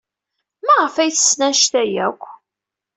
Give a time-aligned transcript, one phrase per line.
[0.65, 2.23] Maɣef ay ttessen anect-a akk?